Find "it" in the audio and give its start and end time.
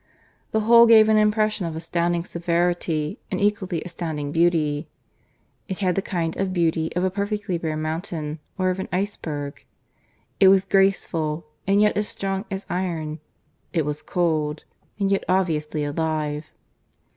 5.67-5.77, 10.39-10.47, 13.73-13.85